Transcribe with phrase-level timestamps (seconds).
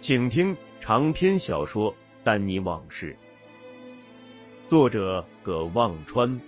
[0.00, 3.16] 请听长篇小说《丹尼往事》，
[4.68, 6.40] 作者葛望川。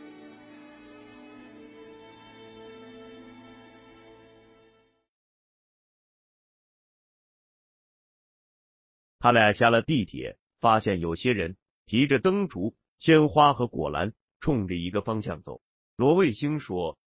[9.19, 15.61] 他俩下了地铁，发现有些人提着灯烛、鲜花和果篮，冲着一个方向走。
[15.97, 16.99] 罗卫星说：“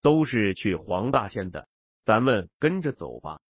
[0.00, 1.68] 都是去黄大仙的，
[2.04, 3.42] 咱们跟着走吧。”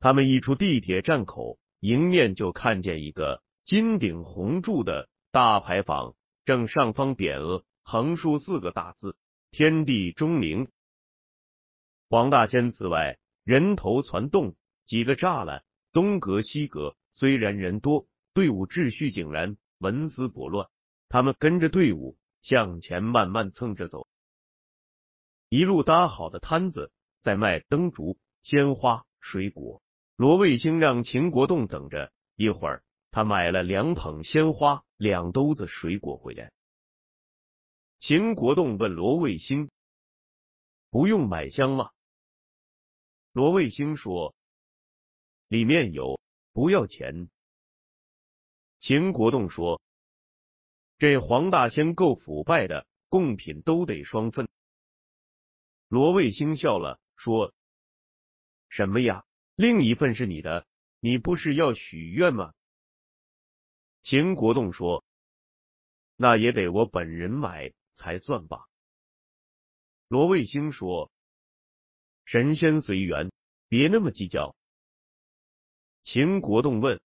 [0.00, 9.16] 他们一出地铁站口，迎面就看见一个金顶红柱的大牌坊，正上方匾额横竖四个大字
[9.50, 10.68] “天地钟灵”。
[12.08, 14.54] 黄大仙祠外人头攒动，
[14.86, 20.68] 几个栅栏东隔西隔，虽然人多，队伍秩序井然，纹丝不乱。
[21.08, 22.16] 他们跟着队伍。
[22.40, 24.06] 向前慢慢蹭着走，
[25.48, 29.82] 一路搭好的摊子在卖灯烛、鲜花、水果。
[30.18, 36.50] 罗卫星让秦国栋等着，一会儿他买了两捧鲜花、两兜子水果回来。
[38.00, 39.70] 秦国栋问罗卫星
[40.90, 41.92] ：“不用买香吗？”
[43.30, 44.34] 罗卫星说
[45.46, 46.18] ：“里面有，
[46.52, 47.30] 不要钱。”
[48.80, 49.80] 秦国栋说。
[50.98, 54.48] 这黄大仙够腐败的，贡品都得双份。
[55.86, 57.54] 罗卫星笑了，说
[58.68, 59.24] ：“什么呀？
[59.58, 60.68] 另一份是你的，
[61.00, 62.54] 你不是要许愿吗？”
[64.04, 65.04] 秦国栋说
[66.14, 68.68] ：“那也得我本人买才算吧。”
[70.06, 71.10] 罗卫星说
[72.24, 73.32] ：“神仙随缘，
[73.66, 74.54] 别那么计较。”
[76.04, 77.00] 秦国栋问：“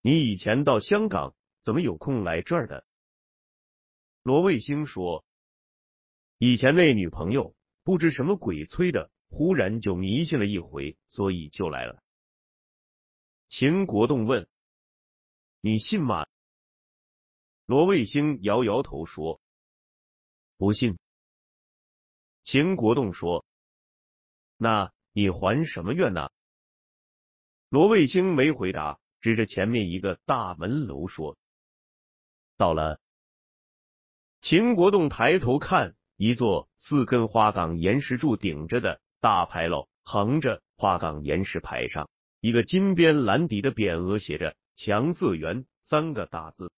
[0.00, 2.86] 你以前到香港？”怎么有空来这儿的？
[4.22, 5.24] 罗卫星说
[6.36, 12.00] ：“以前那女朋友不知什么鬼催的，忽然就迷信了一回，所以就来了。”
[13.50, 14.48] 秦国栋问
[15.60, 16.26] ：“你信吗？”
[17.66, 19.40] 罗卫星摇摇头说
[20.56, 20.98] ：“不信。”
[22.44, 23.44] 秦国栋说
[24.56, 26.30] ：“那你还什么愿呢？”
[27.70, 31.36] 罗卫星没回答，指着前面一个大门楼说。
[32.56, 33.00] 到了，
[34.42, 42.10] 秦国栋抬头看，一座四根花岗岩石柱顶着的大牌楼，横着花岗岩石牌上
[42.42, 46.70] 一个金边蓝底的匾额，写着“强色园”三个大字。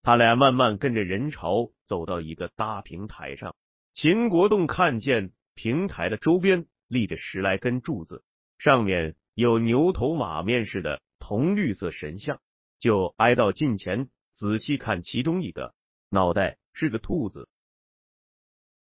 [0.00, 3.54] 他俩慢慢跟着人潮走到一个大平台上，
[3.92, 8.24] 秦国栋看见平台的周边立着十来根柱子，
[8.56, 12.40] 上面有牛头马面似的铜绿色神像，
[12.80, 14.08] 就挨到近前。
[14.32, 15.74] 仔细看其中一个
[16.08, 17.50] 脑袋是个兔子，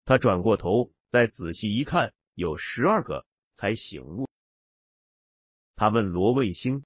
[0.06, 4.28] 他转过头再仔细一看，有十二个，才醒悟。
[5.76, 6.84] 他问罗卫星：“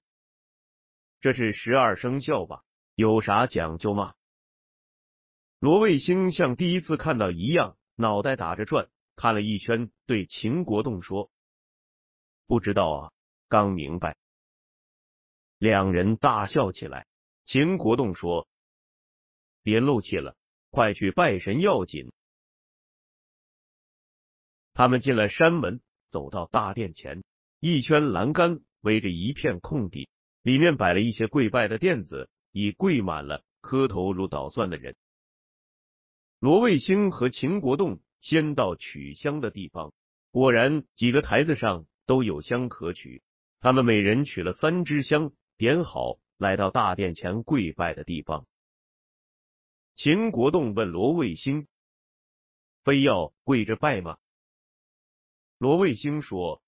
[1.22, 2.62] 这是十二生肖吧？
[2.94, 4.12] 有啥讲究吗？”
[5.60, 11.30] 罗卫星像第一次看到一样，脑袋打着转，看了一圈，对秦国栋说
[12.46, 13.12] ：“不知道啊，
[13.48, 14.14] 刚明白。”
[15.56, 17.06] 两人大笑起来。
[17.46, 18.46] 秦国栋说
[19.64, 20.36] ：“别漏气了，
[20.68, 22.12] 快去拜神要紧。”
[24.78, 27.24] 他们进了山门，走到大殿前，
[27.58, 30.08] 一圈栏杆围着一片空地，
[30.44, 34.94] 里面摆了一些跪拜的垫子，已跪满了磕头如捣蒜的人。
[36.38, 39.92] 罗卫星和秦国栋先到取香的地方，
[40.30, 43.20] 果然几个台子上都有香可取，
[43.58, 46.20] 他们每人取了三支香，点好。
[46.36, 48.46] 来到大殿前跪拜的地方，
[49.96, 51.66] 秦国栋问罗卫星
[52.84, 54.18] ：“非要跪着拜吗？”
[55.58, 56.62] 罗卫星说：“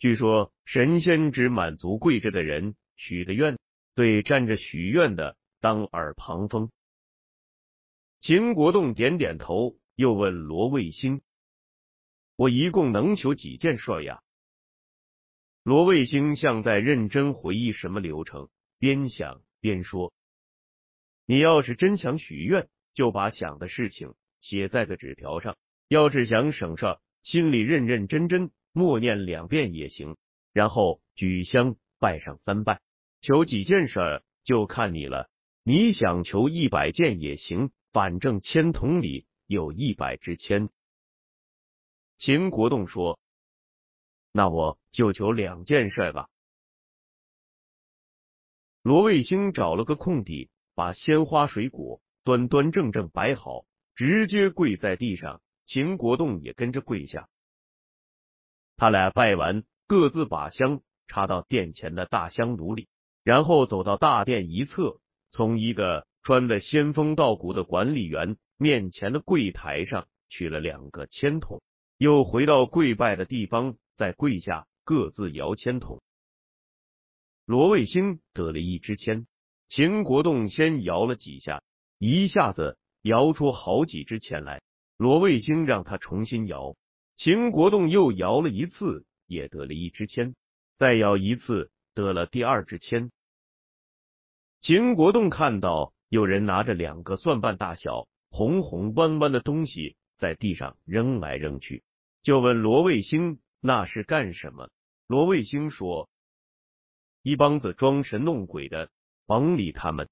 [0.00, 3.56] 据说神仙只满足跪着的人许的愿，
[3.94, 6.72] 对站着许愿的当耳旁风。”
[8.20, 11.22] 秦国栋点点头，又问罗卫星
[12.34, 14.24] ：“我一共能求几件事呀？”
[15.62, 18.48] 罗卫星像在认真回忆什么流程，
[18.80, 20.12] 边想边说
[21.26, 25.54] ：“你要是真想许愿，就把想的事情写在个纸条上；
[25.86, 30.16] 要是想省事儿。”心里认认真真默念两遍也行，
[30.52, 32.80] 然后举香拜上三拜，
[33.20, 35.28] 求几件事就看你了。
[35.62, 40.70] 你想求一百件也行，反正签筒里有一百支签。
[42.16, 43.18] 秦国栋说
[44.32, 46.28] ：“那我就求两件事吧。”
[48.82, 55.42] 罗卫星找了个空地，把鲜花水果端端正正摆好，直接跪在地上。
[55.68, 57.28] 秦国栋也跟着跪下，
[58.78, 62.88] 他俩拜完，各自把香插到殿前的大香炉里，
[63.22, 64.98] 然后走到大殿一侧，
[65.28, 71.60] 从一个穿的仙风道骨的管理员面前的柜台上取了两个签筒，
[71.98, 76.00] 又回到跪拜的地方，再跪下，各自摇签筒。
[77.44, 79.26] 罗卫星得了一支签，
[79.68, 81.62] 秦国栋先摇了几下，
[81.98, 84.62] 一下子摇出好几支签来。
[84.98, 86.76] 罗卫星让他重新摇，
[87.14, 90.34] 秦国栋又摇了一次，也得了一支签，
[90.76, 93.12] 再摇一次，得了第二支签。
[94.60, 101.84] 秦国栋看到有人拿着两个蒜瓣大小、红红弯弯的东西在地上扔来扔去，
[102.22, 104.68] 就问罗卫星那是干什么。
[105.06, 106.10] 罗卫星说
[107.22, 108.90] ：“一帮子装神弄鬼的，
[109.26, 110.08] 甭理他们。”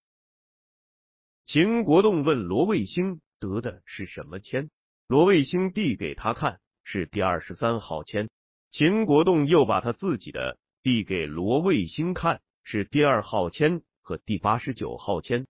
[1.44, 4.70] 秦国栋问罗卫星得的是什么签？
[5.08, 8.28] 罗卫星递给他看，是第二十三号签。
[8.72, 15.46] 秦国栋又把他自己的递给罗卫星看，是第二号签和第八十九号签。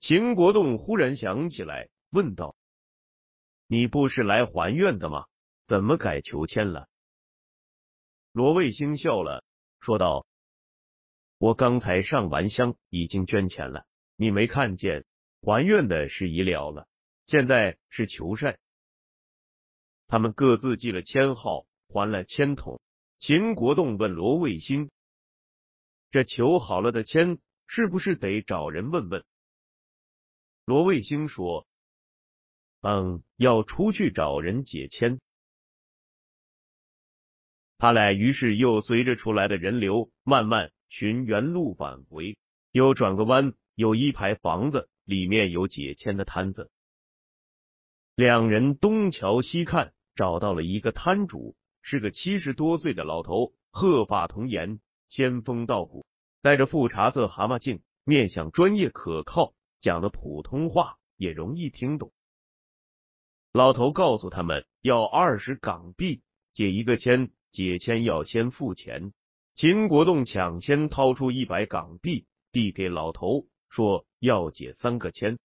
[0.00, 2.56] 秦国栋忽然想起来，问道
[3.68, 5.26] ：“你不是来还愿的吗？
[5.66, 6.88] 怎么改求签了？”
[8.32, 9.44] 罗卫星笑了，
[9.78, 10.26] 说道
[11.38, 13.86] ：“我刚才上完香，已经捐钱了，
[14.16, 15.04] 你没看见？
[15.42, 16.88] 还愿的事已了了。”
[17.30, 18.58] 现在是求善，
[20.08, 22.80] 他们各自记了签号，还了签筒。
[23.20, 24.90] 秦国栋问罗卫星
[26.10, 27.38] ：“这求好了的签，
[27.68, 29.24] 是不是得找人问问？”
[30.66, 31.68] 罗卫星说
[32.82, 35.20] ：“嗯，要出去找人解签。”
[37.78, 42.36] 他俩于是又随着出来的人流，慢慢寻原路返回。
[42.72, 46.72] 又转个弯，有一排房子，里面有解签的摊子。
[48.20, 54.78] 两人东瞧西看，找到了一个摊主，是个七十多岁的老头，鹤发童颜，
[55.08, 56.04] 仙风道骨，
[56.42, 62.12] 戴着副茶色蛤蟆镜，面相专业可靠，讲的普通话也容易听懂。
[63.54, 66.20] 老头告诉他们要二十港币
[66.52, 69.14] 解一个签，解签要先付钱。
[69.54, 75.38] 秦国栋抢先掏出一百港币递给老头，说要解三个签。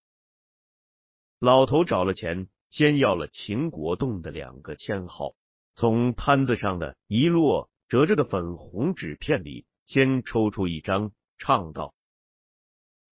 [1.39, 2.49] 老头找了钱。
[2.75, 5.33] 先要了秦国栋的两个签号，
[5.75, 11.95] 从摊子上的一摞折着的粉红纸片里，先抽出一张，唱道：“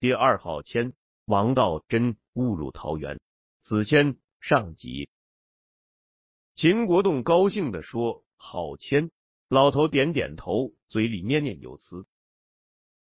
[0.01, 0.91] 第二号签，
[1.24, 3.22] 王道真误入桃园，
[3.62, 5.08] 此签上级。”
[6.55, 9.12] 秦国栋高兴的说：“好签！”
[9.48, 12.05] 老头点点头，嘴里念念有词：“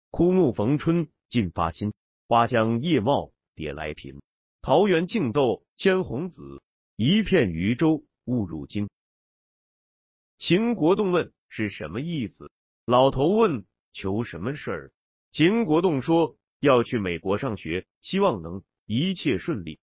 [0.09, 1.93] 枯木逢春尽发新，
[2.27, 4.19] 花香叶茂蝶来频。”
[4.69, 6.61] 桃园竞斗千红紫，
[6.95, 8.87] 一片渔舟误入京。
[10.37, 12.51] 秦国栋问是什么意思？
[12.85, 14.93] 老头问求什么事儿？
[15.31, 19.79] 秦国栋说要去美国上学，希望能一切顺利。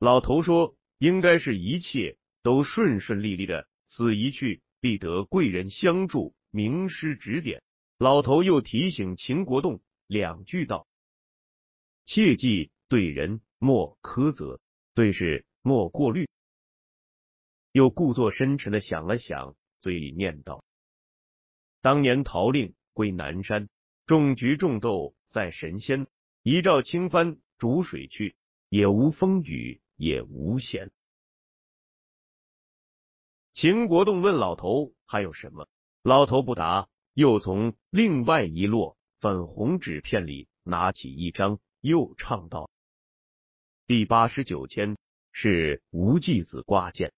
[0.00, 7.62] 老头说应该是一切都顺顺利利的，此一去必得贵人相助，名师指点。
[7.96, 10.88] 老头又提醒秦国栋两句道：
[12.04, 12.72] 切记。
[12.88, 14.60] 对人莫苛责，
[14.94, 16.28] 对事莫过虑。
[17.72, 20.64] 又故作深沉的想了想，嘴里念道
[21.82, 23.68] ：“当年陶令归南山，
[24.06, 26.06] 种菊种豆在神仙。
[26.42, 28.36] 一照清帆逐水去，
[28.68, 30.92] 也无风雨也无险。”
[33.52, 35.68] 秦国栋问老头还有什么？
[36.02, 42.70] 老头不答，又从另外一摞粉红纸片里拿起一张，又唱道。
[43.88, 44.96] 第八十九签
[45.30, 47.12] 是无忌子挂件，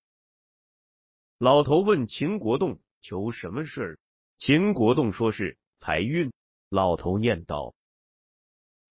[1.39, 3.99] 老头问秦国栋求什么事儿？
[4.37, 6.31] 秦国栋说是财运。
[6.69, 7.75] 老头念道：“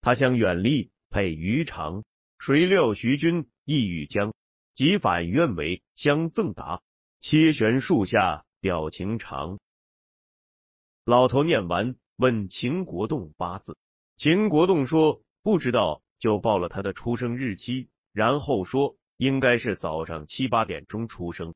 [0.02, 2.04] 他想远离配于长，
[2.40, 4.34] 谁料徐君意欲将，
[4.74, 6.82] 即反愿为相赠答。
[7.20, 9.60] 切悬树下表情长。”
[11.06, 13.78] 老头念完，问秦国栋八字。
[14.16, 21.54] 秦国栋说不知道，就报了他的出生日期，然后说应该是早上七八点钟出生。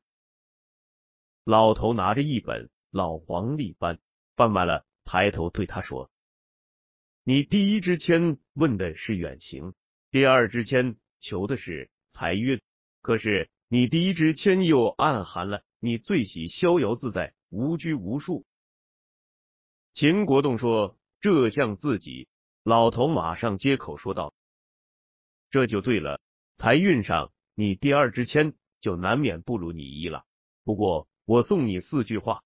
[1.44, 3.98] 老头拿着一本老黄历翻，
[4.36, 6.10] 翻完了，抬头对他说。
[7.24, 9.74] 你第一支签问的是远行，
[10.10, 12.60] 第二支签求的是财运，
[13.00, 18.44] 可是你第一支签又暗含了你最喜逍遥自在、无拘无束。
[19.94, 22.28] 秦国栋说：“这像自己。”
[22.64, 24.34] 老头马上接口说道
[25.52, 26.20] ：“这就对了，
[26.56, 30.24] 财运上你第二支签就难免不如你一了。
[30.64, 32.42] 不过我送你四句话：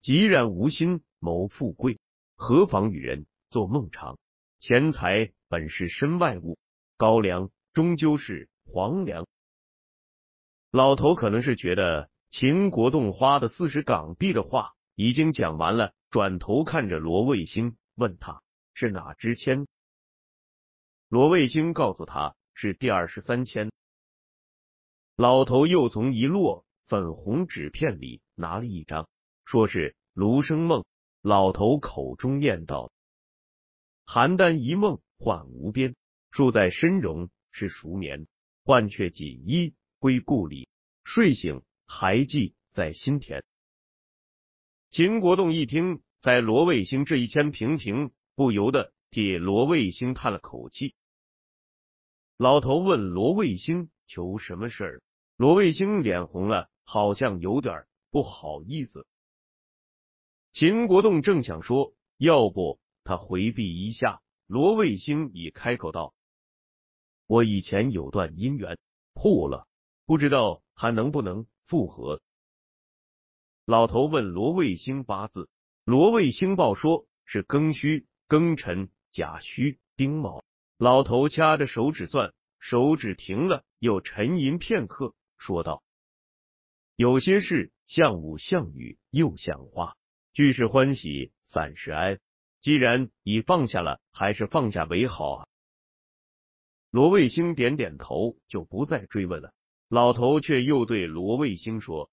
[0.00, 1.98] 既然无心谋富贵。”
[2.34, 4.18] 何妨与人做梦长？
[4.58, 6.58] 钱财本是身外物，
[6.96, 9.28] 高粱终究是黄粱。
[10.72, 18.42] 老头可能是觉得秦国栋花的四十港币的话已经讲完了，转头看着罗卫星，问他
[18.74, 19.68] 是哪支签。
[21.12, 23.70] 罗卫星告诉他是第二十三签。
[25.14, 29.06] 老头又从一摞粉红纸片里拿了一张，
[29.44, 30.86] 说是卢生梦。
[31.20, 32.90] 老头口中念道
[34.08, 35.94] ：“邯郸一梦幻无边，
[36.30, 38.26] 树在深荣是熟眠。
[38.64, 40.66] 换却锦衣归故里，
[41.04, 43.44] 睡醒还记在心田。”
[44.90, 50.94] 秦国栋一听，在罗卫星这一签平平，不由得替罗卫星叹了口气。
[52.42, 55.02] 老头问罗卫星求什么事儿，
[55.36, 59.06] 罗卫星脸红了，好像有点不好意思。
[60.52, 66.14] 秦国栋正想说，要不他回避一下，罗卫星已开口道
[67.28, 68.76] ：“我以前有段姻缘
[69.14, 69.68] 破了，
[70.04, 72.20] 不知道还能不能复合。”
[73.66, 75.48] 老头问罗卫星八字，
[75.84, 80.42] 罗卫星报说是庚戌、庚辰、甲戌、丁卯。
[80.82, 85.84] 老头掐着手指算，手指停了，又沉吟片刻，说道
[86.98, 89.96] ：“有些事像雾像雨又像花。”
[90.34, 92.18] 聚是欢喜，散是哀。
[92.60, 95.48] 既然已放下了，还是放下为好啊。
[96.90, 99.54] 罗卫星点点头，就不再追问了。
[99.88, 102.10] 老头却又对罗卫星说：“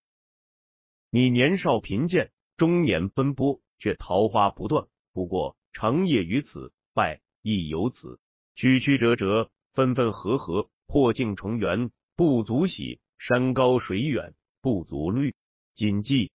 [1.10, 4.88] 你年少贫贱，中年奔波，却桃花不断。
[5.12, 8.20] 不过长夜于此，败亦有此。
[8.60, 15.34] 曲曲折折，分分合合，破镜重圆，不足喜；山高水远，不足虑。
[15.76, 16.34] 谨记。”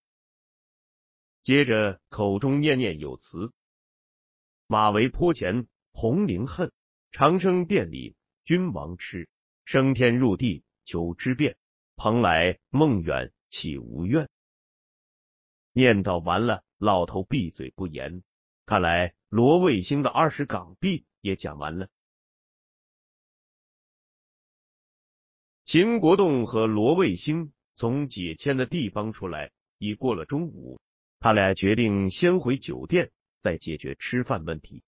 [1.45, 3.53] 接着口中念念有词
[4.67, 6.73] ：“马嵬坡前红菱恨，
[7.13, 8.17] 长生殿里
[8.47, 9.29] 君王痴。
[9.67, 11.59] 升天入地求之变，
[11.95, 14.31] 蓬莱梦远岂无怨？”
[15.77, 18.23] 念叨完了，老头闭嘴不言。
[18.65, 21.91] 看来罗卫星的二十港币也讲完了。
[25.65, 30.79] 秦国栋和罗卫星从解签的地方出来，已过了中午。
[31.21, 34.83] 他俩决定先回酒店，再解决吃饭问题。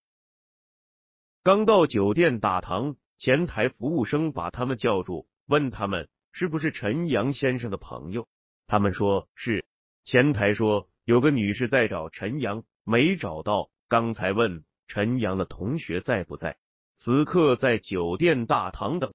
[1.42, 8.28] 刚到酒店大堂，前台服务生把他们叫住，问他们是不是陈阳先生的朋友。
[8.66, 9.64] 他们说是。
[10.04, 16.59] 前台说有个女士在找陈阳，没找到，刚才问陈阳的同学在不在，
[16.97, 19.14] 此刻在酒店大堂等。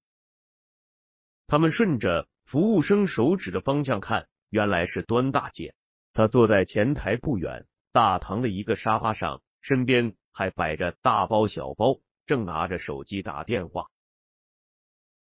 [1.52, 5.76] 他们顺着服务生手指的方向看，原来是端大姐。
[6.14, 13.90] 她坐在前台不远大堂的一个沙发上，身边还摆着大包小包，正拿着手机打电话。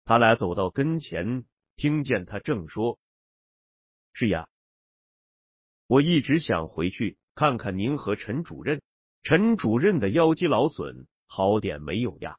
[0.04, 1.44] 他俩走到跟前，
[1.76, 2.98] 听见他正说
[4.12, 4.48] ：“是呀，
[5.86, 8.82] 我一直想回去看看您和陈主任。
[9.22, 12.38] 陈主任的腰肌劳损，好点没有呀？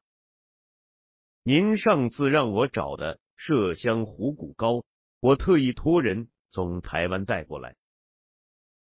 [1.44, 4.84] 您上次让我找的麝香虎骨膏，
[5.22, 7.76] 我特意托人从台湾带过来。”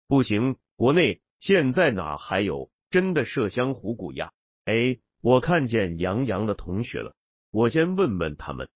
[0.08, 4.34] 不行，国内现在哪还有真的麝香虎骨呀？
[4.66, 7.16] 哎，我看见杨洋的同学了，
[7.50, 8.70] 我先问问他们。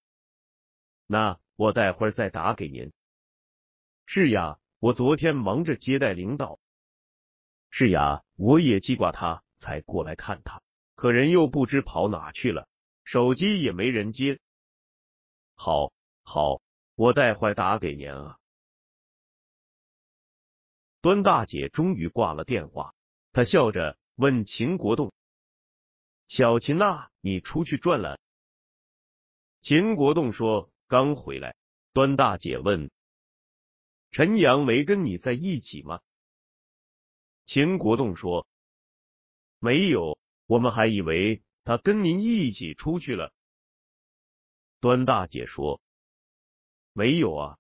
[1.08, 2.92] 那我待会儿再打给您。
[4.06, 6.60] 是呀，我昨天忙着接待领导。
[7.70, 10.62] 是呀，我也记挂他，才过来看他，
[10.96, 12.70] 可人又不知跑哪去了，
[13.04, 14.40] 手机也没人接。
[15.56, 15.92] 好，
[16.24, 16.62] 好，
[16.96, 18.38] 我待会打给您啊。
[21.02, 22.94] 端大姐终于挂了电话，
[23.32, 25.14] 她笑着问秦国栋
[26.28, 28.20] ：“小秦呐，你出去转了？”
[29.62, 31.56] 秦国栋说：“刚回来。”
[31.94, 32.92] 端大姐问
[34.12, 36.02] ：“陈阳没跟你在一起吗？”
[37.46, 38.46] 秦国栋说
[39.60, 43.32] ：“没有，我们还以为他跟您一起出去了。”
[44.86, 45.82] 端大姐说
[46.94, 47.58] ：“没有啊。”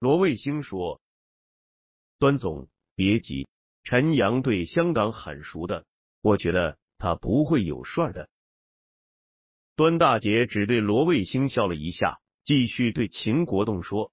[0.00, 1.00] 罗卫星说
[2.18, 3.46] ：“端总别急，
[3.84, 5.86] 陈阳对香港很熟的，
[6.22, 8.28] 我觉得他不会有事儿的。”
[9.76, 14.12] 端大姐只对罗卫星笑了一下，继续对秦国栋说：“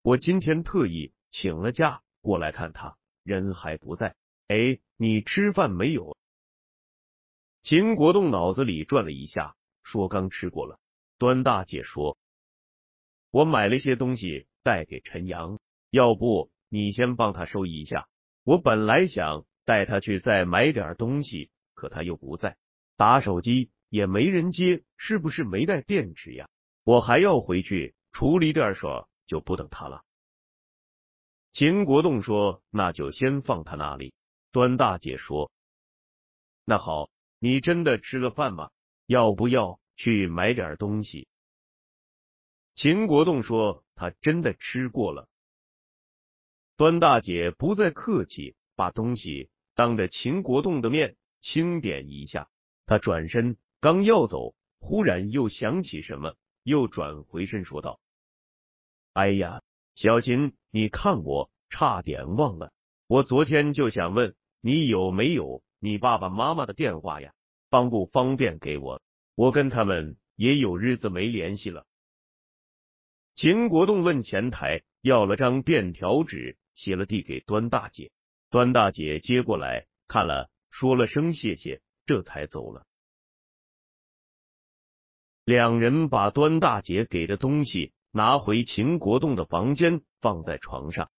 [0.00, 4.16] 我今天特意请了假过来看他。”人还不在，
[4.48, 6.16] 哎，你吃饭没有？
[7.62, 9.54] 秦国栋脑子里转了一下，
[9.84, 10.80] 说刚吃过了。
[11.18, 12.18] 端大姐说，
[13.30, 15.60] 我买了些东西带给陈阳，
[15.90, 18.08] 要不你先帮他收一下。
[18.42, 22.56] 我本来想带他去再买点东西，可他又不在，
[22.96, 26.48] 打手机也没人接，是不是没带电池呀？
[26.82, 28.86] 我还要回去处理点事，
[29.26, 30.02] 就不等他了。
[31.52, 34.12] 秦国栋说：“那就先放他那里。”
[34.50, 35.52] 端大姐说
[36.66, 38.70] ：“那好，你真的吃了饭吗？
[39.06, 41.28] 要不要去买点东西？”
[42.74, 45.28] 秦国栋说：“他真的吃过了。”
[46.76, 52.48] 端大姐不再客气，把东西当着秦国栋的面清点一下。
[52.86, 58.00] 他转身刚要走，忽然又想起什么，又转回身说道
[59.14, 59.62] ：“哎呀！”
[59.94, 62.72] 小秦，你看我差点忘了，
[63.06, 67.32] 我昨天就想问你有没有你爸爸妈妈的电话呀？
[67.74, 69.02] 方不方便给我？
[69.34, 71.84] 我跟他们也有日子没联系了。
[73.34, 78.12] 秦国栋问前台要了张便条纸，写了递给端大姐。
[78.48, 82.86] 端大姐接过来看了，说了声谢谢，这才走了。
[85.44, 87.92] 两人把端大姐给的东西。
[88.12, 91.10] 拿回秦国栋的房间，放在床上。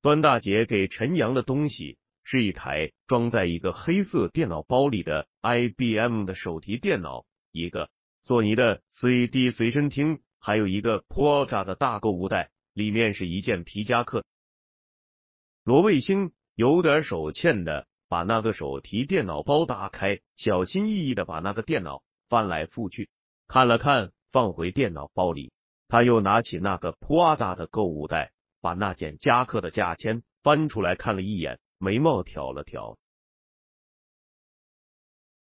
[0.00, 1.98] 端大姐给陈阳的东西
[2.30, 7.88] 是一台装在一个黑色电脑包里的 IBM 的手提电脑，一个
[8.20, 14.26] 索尼的 CD 随身听，还有一个 Prada 的大购物袋，里面是一件皮夹克。
[15.64, 23.08] 罗卫星有点手欠的把那个手提电脑包打开，小心翼翼的把那个电脑翻来覆去
[23.46, 24.12] 看了看。
[24.30, 25.50] 放回电脑包里，
[25.88, 32.98] 他又拿起那个颇大的购物袋，把那件夹克的价签翻出来看了一眼，眉毛挑了挑。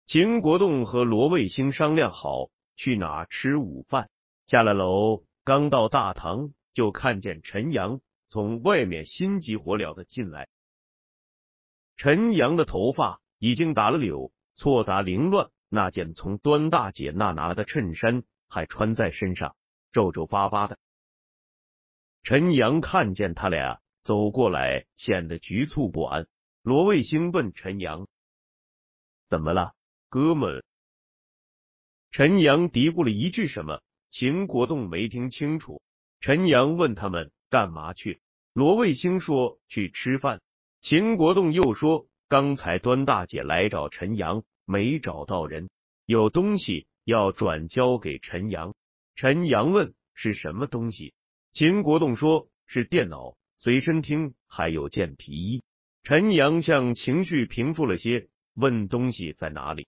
[0.05, 4.09] 秦国栋和罗卫星商量好去哪吃午饭，
[4.45, 10.49] 下了楼，刚到大堂，就看见陈阳从外面心急火燎的进来。
[11.95, 18.23] 陈阳的头发已经打了绺，错杂凌乱，那件从端大姐那拿来的衬衫。
[18.47, 19.55] 还穿在身上，
[19.91, 20.77] 皱皱巴巴的。
[22.21, 26.27] 陈阳看见他俩走过来，显得局促不安。
[26.61, 28.07] 罗卫星问陈阳
[29.27, 29.73] ：“怎么了，
[30.07, 30.63] 哥们？”
[32.11, 35.81] 陈阳嘀咕了一句什么，秦国栋没听清楚。
[36.21, 38.21] 陈阳问他们干嘛去，
[38.53, 40.41] 罗卫星说去吃饭。
[40.81, 45.69] 秦国栋又说刚才端大姐来找陈阳，没找到人，
[46.05, 46.87] 有东西。
[47.03, 48.73] 要转交给陈阳，
[49.13, 51.13] 陈阳问是什么东西，
[51.53, 55.63] 秦国栋说是电脑、随身听，还有件皮衣。
[56.03, 59.87] 陈阳向情绪平复了些，问东西在哪里。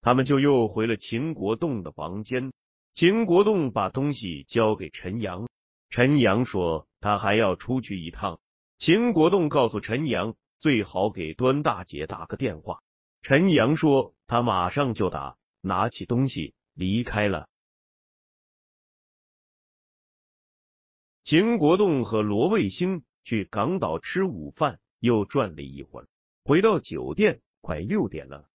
[0.00, 2.54] 他们就又回了秦国栋的房间。
[2.94, 5.46] 秦国栋把东西交给陈阳，
[5.90, 8.40] 陈阳说他还要出去一趟。
[8.78, 12.78] 秦国栋告诉陈阳，最好给端大姐打个电话。
[13.20, 15.36] 陈阳说他马上就打。
[15.60, 17.50] 拿起东西离开了。
[21.24, 26.08] 秦国栋和罗卫星去港岛吃午饭，又转了一会儿，
[26.44, 28.48] 回到酒店，快六点了。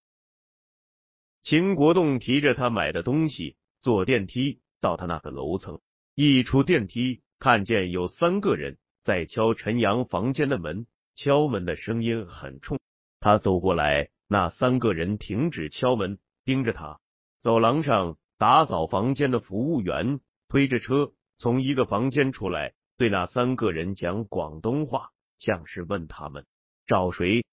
[1.44, 5.80] 秦国栋提着他买的东西坐电梯到他那个楼层，
[6.14, 12.80] 一出电梯，看见有三个人在敲陈阳房间的门，敲门的声音很冲。
[13.22, 16.20] 他走过来，那三个人停止敲门。
[16.44, 17.00] 盯着他，
[17.42, 26.46] 走廊上打扫房间的服务员推着车从一个房间出来，对那三个人讲广东话，像是问他们
[26.86, 27.46] 找谁。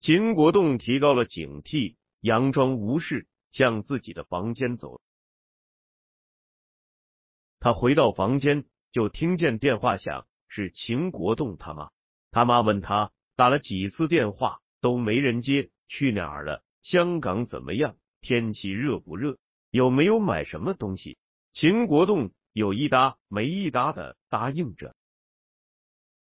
[0.00, 5.00] 秦国栋提高了警惕，佯装无事，向自己的房间走。
[7.60, 11.90] 他回到房间，就听见电话响，是秦国栋他妈。
[12.30, 16.62] 他妈问他打了几次电话都没人接，去哪儿了？
[16.82, 17.96] 香港怎么样？
[18.20, 19.38] 天气热不热？
[19.70, 21.18] 有没有买什么东西？
[21.52, 24.96] 秦国栋有一搭没一搭的答应着。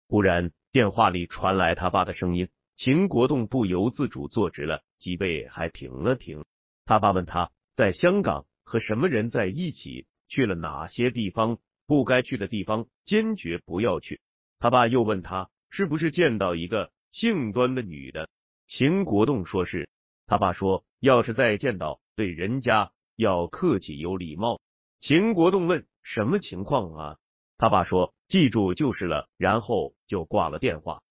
[0.09, 6.43] 忽然电话里传来他爸的声音，秦国栋不由自主坐直了，脊背还停了停。
[6.83, 14.19] 他爸问他在香港和什么人在一起，去了哪些地方，不该去的地方坚决不要去。
[14.59, 18.27] 他爸又问他是不是见到一个姓端的女的。
[18.67, 19.89] 秦国栋说是。
[20.25, 24.59] 他爸说要是再见到，对人家要客气有礼貌。
[24.99, 27.19] 秦国栋问什么情况啊？
[27.57, 31.03] 他爸说记住就是了，然后就挂了电话。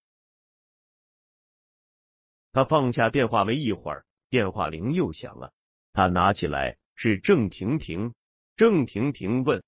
[2.52, 5.52] 他放下电话没一会儿，电话铃又响了。
[5.92, 8.14] 他拿起来，是郑婷婷。
[8.56, 9.62] 郑婷婷问：“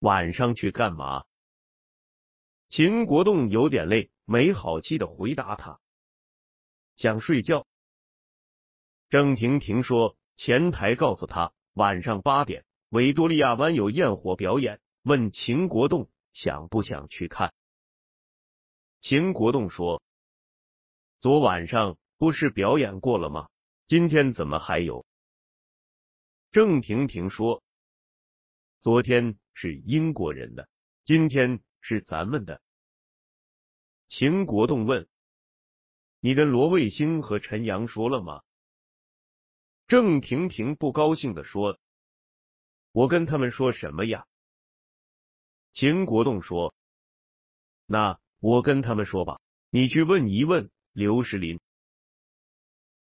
[0.00, 1.24] 晚上去干嘛？”
[2.68, 5.80] 秦国栋有点累，没好气的回答他
[6.96, 7.66] ：“想睡觉。”
[9.08, 17.52] 郑婷婷说：“前台告诉他，晚上八点，维多利亚湾有焰火表演，问秦国栋想不想去看。”
[19.00, 20.02] 秦国栋说
[21.20, 23.48] ：“昨晚上不是表演过了吗？
[23.86, 25.06] 今天怎么还有？”
[26.50, 27.62] 郑婷婷说
[28.80, 30.68] ：“昨天是英国人的，
[31.04, 32.60] 今天是咱们的。”
[34.08, 35.06] 秦国栋问
[36.20, 38.42] ：“你跟罗卫星和陈阳说了吗？”
[39.86, 41.78] 郑婷婷不高兴的说
[42.92, 44.26] ：“我跟他们说什么呀？”
[45.72, 46.74] 秦国栋说
[47.86, 51.60] ：“那我跟他们说吧，你去问一问刘石林。”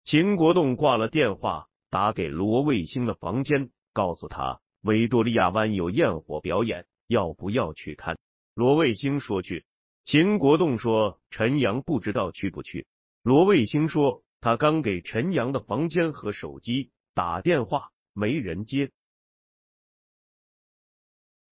[0.03, 1.67] 秦国栋挂了电话。
[1.89, 8.17] 打给罗卫星的房间，告诉他维多利亚湾有焰火表演，要不要去看？
[8.55, 9.63] 罗卫星说去。
[10.03, 12.87] 秦国栋说陈阳不知道去不去。
[13.21, 18.89] 罗卫星说他刚给陈阳的房间和手机打电话，没人接。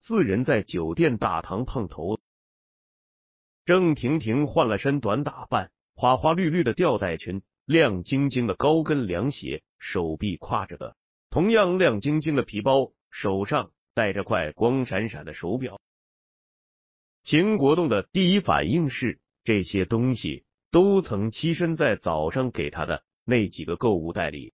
[0.03, 2.19] 四人在酒店大堂碰头。
[3.65, 7.43] 郑婷婷换了身短打扮，花花绿绿的吊带裙。
[7.65, 10.97] 亮晶晶的高跟凉鞋，手臂挎着个
[11.29, 15.79] 同样亮晶晶的皮包，手上戴着块光闪闪的手表。
[17.23, 24.51] 秦国栋的第一反应是，这些东西都曾栖身在早上给他的那几个购物袋里。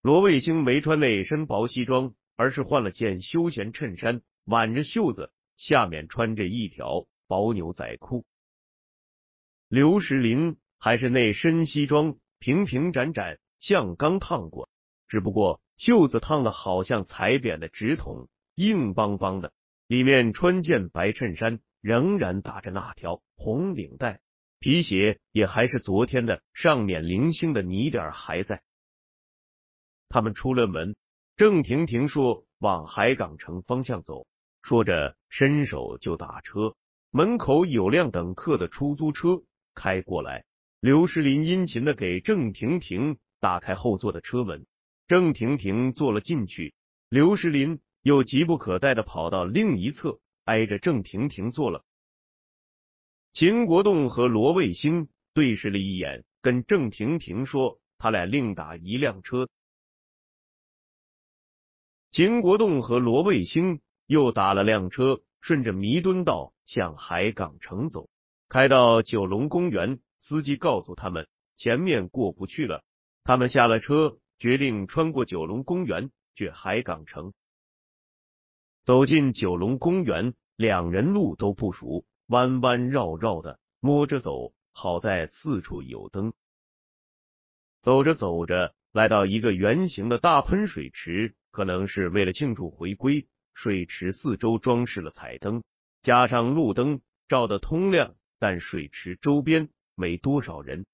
[0.00, 8.24] 罗卫星没穿那身薄西装，而是换了件休闲衬衫，挽着袖子，下面穿着一条薄牛仔裤。
[9.68, 10.56] 刘石林。
[10.80, 14.68] 还是那身西装平平展展，像刚烫过，
[15.08, 19.52] 只不过袖子烫的好像踩扁的纸筒，硬邦邦的。
[19.88, 24.20] 里面穿件白衬衫，仍然打着那条红领带，
[24.60, 28.62] 皮鞋也还是昨天的，上面零星的泥点还在。
[30.08, 30.94] 他们出了门，
[31.38, 34.26] 郑婷婷说往海港城方向走，
[34.60, 36.74] 说着伸手就打车。
[37.12, 39.40] 门口有辆等客的出租车
[39.72, 40.44] 开过来。
[40.80, 44.66] 刘世林殷勤的给郑婷婷打开后座的车门，
[45.06, 46.74] 郑婷婷坐了进去。
[47.08, 51.84] 刘世林又急不可待的跑到另一侧，挨着郑婷婷坐了。
[53.32, 59.48] 秦国栋和罗卫星对视了一眼，跟郑婷婷说：“他俩另打一辆车。”
[62.18, 68.08] 秦国栋和罗卫星又打了辆车，顺着弥敦道向海港城走，
[68.48, 70.00] 开到九龙公园。
[70.18, 72.82] 司机告诉他们前面过不去了，
[73.22, 77.32] 他们下了车，决定穿过九龙公园去海港城。
[78.82, 86.32] 走进九龙公园，两人路都不熟，弯弯绕绕的摸着走，好在四处有灯。
[87.80, 93.26] 走着走着，来到一个圆形的大喷水池，可能是为了庆祝回归。
[93.52, 95.64] 水池四周装饰了彩灯，
[96.02, 99.68] 加上路灯，照得通亮，但水池周边。
[99.96, 100.86] 没多少人。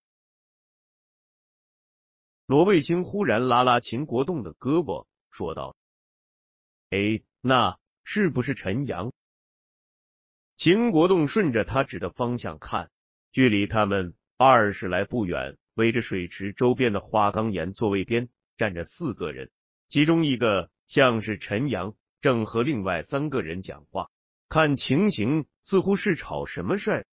[2.46, 5.77] 罗卫星忽然拉拉秦国栋的胳膊，说道
[6.88, 9.12] ：“哎，那是不是陈阳？”
[10.57, 12.90] 秦国栋顺着他指的方向看，
[13.33, 19.50] 距离他们二十来步远，围着水池周边的花岗岩座位边站着四个人，
[19.88, 24.11] 其中一个像是陈阳，正和另外三个人讲话，
[24.49, 27.07] 看情形似乎是吵什么事儿。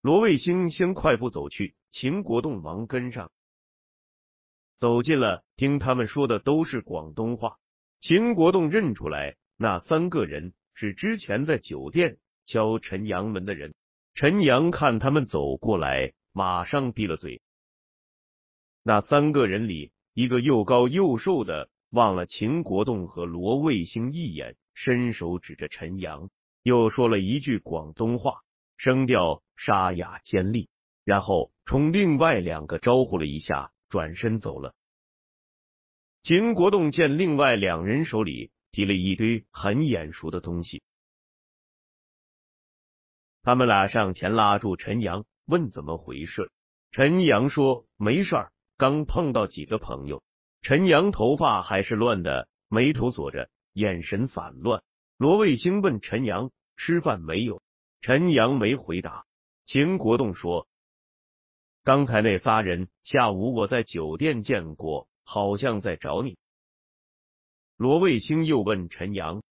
[0.00, 3.30] 罗卫星先快步走去，秦国栋忙跟上。
[4.76, 7.58] 走近了，听他们说的都是广东话。
[7.98, 13.74] 秦国栋认出来，那三个人是之前在酒店敲陈阳门的人。
[14.14, 17.40] 陈阳看他们走过来，马上闭了嘴。
[18.82, 26.30] 那三个人里，一个又高又瘦的望了秦国栋和罗卫星一眼，伸手指着陈阳，
[26.62, 28.40] 又说了一句广东话，
[28.78, 30.70] 声调沙哑尖利，
[31.04, 34.74] 然后冲另外两个招呼了一下，转身走了。
[36.22, 40.82] 秦国栋见另外两人手里提了一堆很眼熟的东西。
[43.42, 46.50] 他们俩上前拉住陈阳，问怎么回事。
[46.90, 50.22] 陈阳说没事儿，刚碰到几个朋友。
[50.62, 54.82] 陈阳头发还是乱的，眉头锁着，眼神散乱。
[55.16, 57.62] 罗卫星问陈阳吃饭没有，
[58.00, 59.24] 陈阳没回答。
[59.64, 60.68] 秦国栋说，
[61.84, 66.36] 刚才那仨人下午我在酒店见过，好像在找你。
[67.76, 69.42] 罗卫星又问陈阳，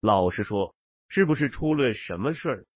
[0.00, 0.74] 老实说，
[1.08, 2.66] 是不是出了什么事儿？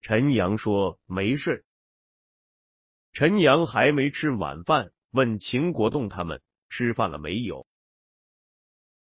[0.00, 1.64] 陈阳说：“没事。”
[3.14, 7.64] 陈阳还没吃晚饭，问秦国栋他们吃饭了没有。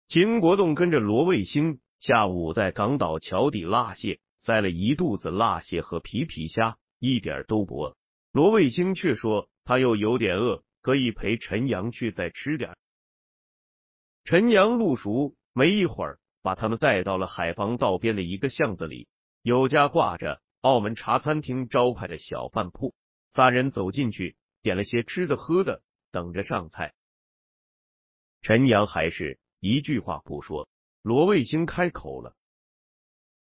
[0.08, 7.95] 秦国栋跟着罗卫星下午在港岛桥底拉蟹，塞了一肚子辣蟹和皮皮虾，一点都不饿。
[8.32, 12.76] 罗卫星却说他又有点饿，可以陪陈阳去再吃点。
[14.24, 19.08] 陈阳路熟，没一会儿把他们带到了海防道边的一个巷子里，
[19.43, 20.41] 有家挂着。
[20.62, 22.93] 澳门茶餐厅招牌的小饭铺，
[23.32, 26.94] 仨人走进去，点了些吃的喝的，等着上菜。
[28.42, 30.68] 陈阳还是一句话不说。
[31.02, 32.36] 罗卫星开口了：“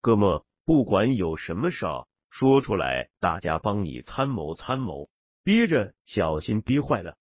[0.02, 5.10] 哥们，不管有什么事儿，说出来，大家帮你参谋参谋，
[5.44, 7.18] 憋着小心憋坏了。”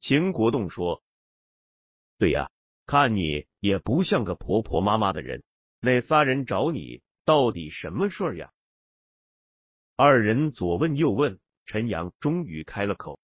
[0.00, 1.02] 秦国栋说
[2.18, 2.50] ：“对呀，
[2.86, 5.42] 看你也不像个婆婆妈妈的人，
[5.80, 8.50] 那仨人找你。”到底什么事儿呀？
[10.02, 13.20] 二人左问右问，陈阳终于开了口。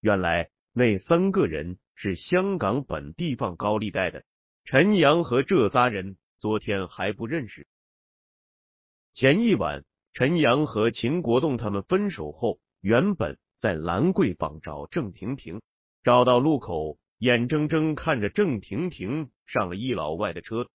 [0.00, 4.24] 原来那三个人是香港本地放高利贷的。
[4.64, 7.68] 陈阳和这仨人昨天还不认识。
[9.12, 15.62] 前一晚，陈阳和秦国栋他们分手后，原本在兰桂坊找郑婷婷，
[16.02, 20.68] 找到路口，眼睁睁看着郑婷婷上了一老外的车。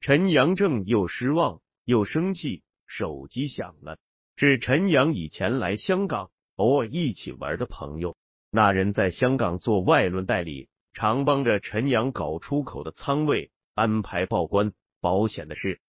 [0.00, 3.98] 陈阳正又失望又生气，手机响了，
[4.36, 8.14] 是陈阳以前来香港偶尔一起玩的朋友。
[8.50, 15.80] 那人在香港做外轮代理，常帮着陈阳搞出口的仓位，安排报关、保险的事。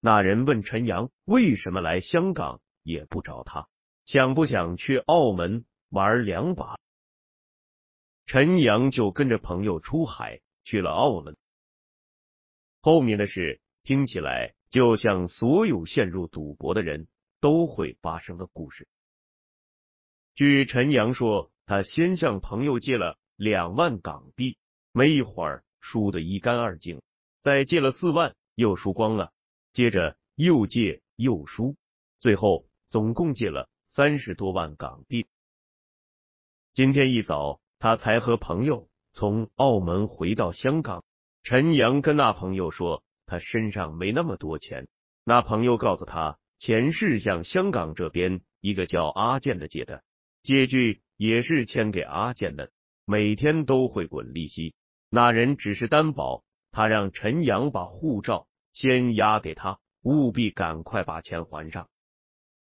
[0.00, 3.68] 那人问陈阳为什么来香港，也不找他，
[4.04, 6.76] 想不想去澳门玩两把？
[8.26, 11.36] 陈阳就跟着朋友出海去了澳门。
[12.80, 17.06] 后面的事听起来就像所有陷入赌博的人
[17.40, 18.88] 都会发生的故事。
[20.34, 24.58] 据陈阳说，他先向朋友借了两万港币，
[24.90, 27.00] 没一会儿输得一干二净，
[27.42, 29.30] 再借了四万，又输光了，
[29.72, 31.76] 接着又借又输，
[32.18, 35.26] 最后总共借了三十多万港币。
[36.74, 41.04] 今天一早，他才和朋友从澳门回到香港。
[41.44, 44.88] 陈阳跟那朋友说，他身上没那么多钱。
[45.24, 50.02] 那朋友告诉他，钱是向香港这边一个叫阿健的借的，
[50.42, 52.70] 借据也是签给阿健的，
[53.04, 54.74] 每天都会滚利息。
[55.10, 61.88] 那人只是担保，他让陈阳把护照先押给他，务必赶快把钱还上。